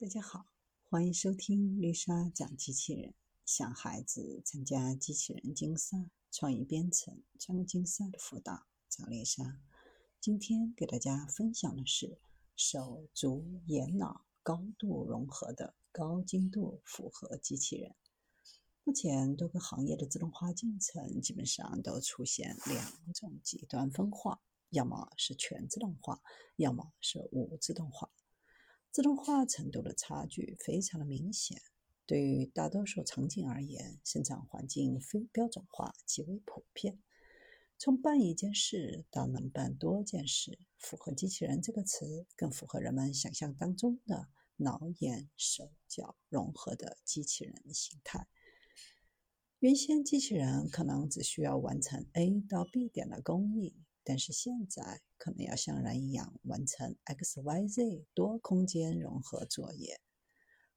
[0.00, 0.46] 大家好，
[0.88, 3.14] 欢迎收听丽莎讲机器人。
[3.44, 9.58] 想孩子参加机器人竞赛、创意编程、创竞赛的辅导，找丽莎。
[10.20, 12.16] 今天给大家分享的是
[12.54, 17.96] 手足眼脑高度融合的高精度复合机器人。
[18.84, 24.40] 目前多个行业的自动化进程基本上都出现两种极端分化，
[24.70, 26.22] 要么是全自动化，
[26.54, 28.08] 要么是无自动化。
[28.90, 31.60] 自动化程度的差距非常的明显。
[32.06, 36.98] 对于大多数场景而言，生产环境非标准化极为普遍。
[37.76, 48.26] 从办一件事到能办多件事，符合机器人这个词更符合人们想象当中的脑眼手脚融合的机器人形态。
[49.60, 53.76] 原先机器人可能只需要完成 A 到 B 点的工艺。
[54.08, 60.00] 但是现在可能要像人一样完成 X、Y、Z 多空间融合作业，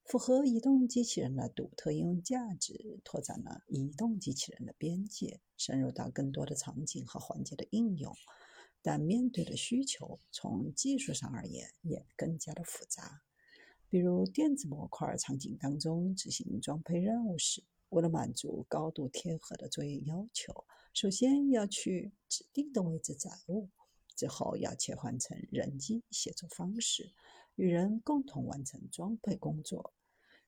[0.04, 8.13] 符合移动机器人的独特应用价值，拓展了移动机器人的边界，深入到更多的场景和环节的应用。
[8.82, 13.21] 但面对的需求，从技术上而言也更加的复杂。
[13.88, 20.65] 比如电子模块场景当中执行装配任务时，为了满足高度贴合的作业要求。
[20.93, 23.70] 首先要去指定的位置载物，
[24.15, 27.13] 之后要切换成人机协作方式，
[27.55, 29.93] 与人共同完成装配工作。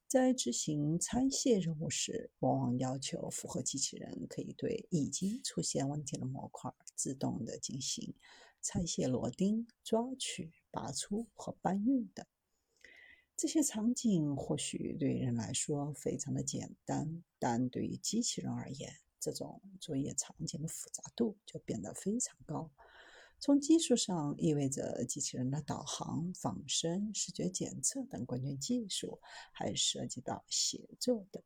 [0.05, 8.13] 在执行拆卸任务时，往往要求复合机器人可以对已经出现问题的模块自动的进行
[8.61, 12.25] 拆卸、螺钉、抓取、拔出和搬运等。
[13.35, 22.71] 这些场景或许对人来说非常的简单，但对于机器人而言，这种作业场景的复杂度就变得非常高。
[23.39, 29.19] 从技术上，意味着机器人的导航、仿生、视觉检测等关键技术，
[29.51, 31.43] 还涉及到协作等。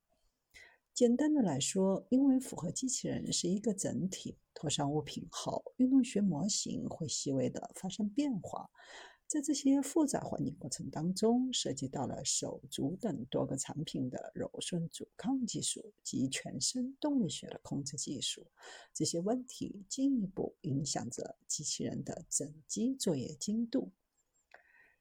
[0.94, 8.70] 简单的来说，因为符合机器人是一个整体，拖上物品后，运动学模型会细微的发生变化。
[9.28, 18.48] 在这些复杂环境过程当中，涉及到了手足等多个产品的柔顺阻抗技术及全身动力学的控制技术，
[18.94, 23.92] 这些问题进一步影响着机器人的整机作业精度。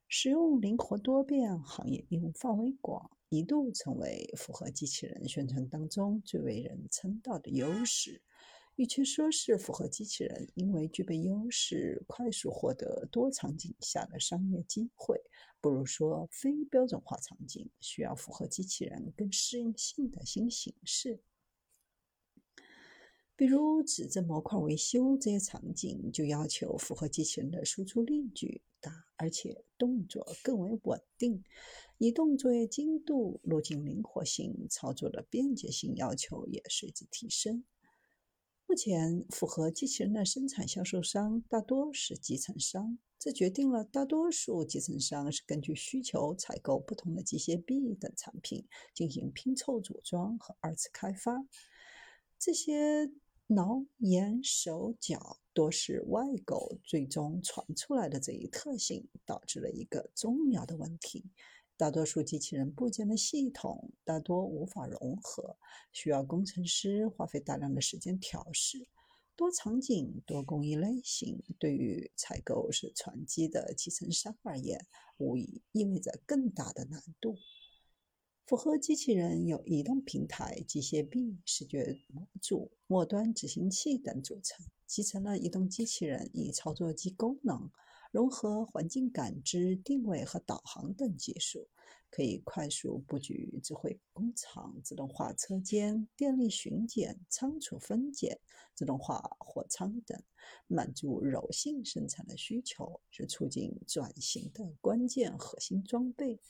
[0.09, 8.23] 使用灵活多变，行业应用范围广，一度成为符合机器人宣传当中最为人称道的优势。
[8.77, 15.19] 与其说是符合机器人因为具备优势，快速获得多场景下的商业机会，
[15.63, 21.21] 不如说非标准化场景需要符合机器人更适应性的新形式。
[23.35, 31.43] 比如指针模块维修这些场景，就要求符合机器人的输出力矩大，而且动作更为稳定，
[31.97, 37.65] 移动作业精度、路径灵活性、操作的便捷性要求也随之提升。
[38.77, 51.43] 目前，符合机器人的生产销售商大多是集成商，这决定了大多数集成商是根据需求采购不同的机械臂等产品，进行拼凑组装和二次开发。
[52.39, 53.11] 这些
[53.47, 61.25] 脑、眼、手、脚多是外购，最终传出来的这一特性，导致了一个重要的问题。
[61.79, 65.57] 大多数机器人部件的系统大多无法融合，
[65.93, 68.89] 需要工程师花费大量的时间调试。
[69.37, 74.87] 多场景、多工艺类型，对于采购是传机的集成商而言，
[75.19, 77.37] 无疑意味着更大的难度。
[78.47, 87.71] 符合机器人由移动平台、机械臂、视觉模组、末端执行器等组成，集成了移动机器人以操作及功能。
[88.13, 91.69] 融合环境感知、定位和导航等技术，
[92.11, 98.41] 可以快速布局智慧工厂、自动化车间、电力巡检、仓储分拣、
[98.75, 100.23] 自动化货仓等，
[100.67, 106.41] 满足柔性生产的需求，是促进转型的关键核心装备。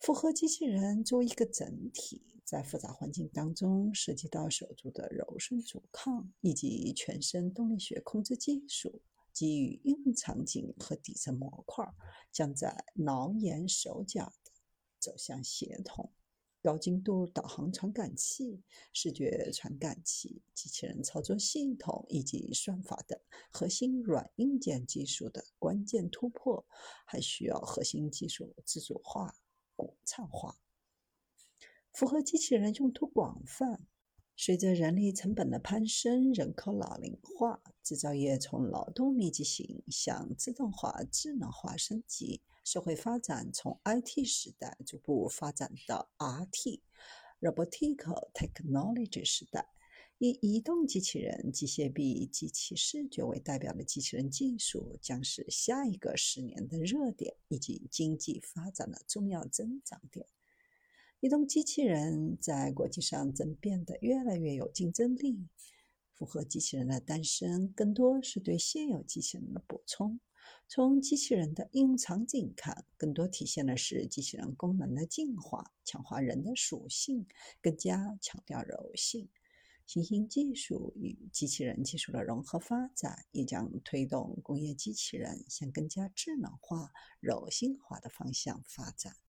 [0.00, 9.02] 复合机器人作为一个整体，在复杂环境当中，涉及到手足的柔顺阻抗以及全身动力学控制技术。
[9.32, 11.86] 基于应用场景和底层模块，
[12.30, 14.52] 将在脑眼手脚的
[14.98, 16.12] 走向协同。
[16.62, 18.62] 高精度导航传感器、
[18.92, 23.18] 视觉传感器、机器人操作系统以及算法等
[23.50, 26.66] 核心软硬件技术的关键突破，
[27.06, 29.34] 还需要核心技术自主化、
[29.74, 30.60] 国产化。
[31.94, 33.86] 符合机器人用途广泛。
[34.42, 47.96] 随着人力成本的攀升，人口老龄化，制造业从劳动密集型向自动化、智能化升级，社会发展从 IT 时代逐步发展到 RT（Robotic
[48.32, 49.66] Technology） 时代。
[50.16, 60.26] 以移动机器人、机械臂、机器视觉为代表的机器人技术，将是下一个十年的热点以及经济发展的重要增长点。
[61.20, 65.48] 移动机器人在国际上正变得越来越有竞争力。
[66.14, 70.18] 复合机器人的诞生，更多是对现有机器人的补充。
[70.66, 77.26] 从机器人的应用场景看，更多体现的是机器人功能的进化，强化人的属性，
[77.60, 79.28] 更加强调柔性。
[79.84, 86.90] 新兴技术与机器人技术的融合发展，也将推动工业机器人向更加智能化、
[87.20, 89.12] 柔性化的方向发展。